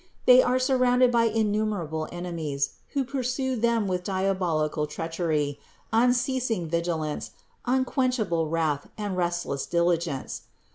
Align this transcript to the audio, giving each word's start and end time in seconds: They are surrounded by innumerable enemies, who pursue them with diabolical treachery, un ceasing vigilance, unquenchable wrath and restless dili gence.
They 0.25 0.41
are 0.41 0.57
surrounded 0.57 1.11
by 1.11 1.25
innumerable 1.25 2.09
enemies, 2.11 2.71
who 2.95 3.03
pursue 3.03 3.55
them 3.55 3.85
with 3.87 4.03
diabolical 4.03 4.87
treachery, 4.87 5.59
un 5.93 6.15
ceasing 6.15 6.67
vigilance, 6.67 7.29
unquenchable 7.67 8.47
wrath 8.49 8.89
and 8.97 9.15
restless 9.15 9.67
dili 9.67 9.97
gence. 9.99 10.41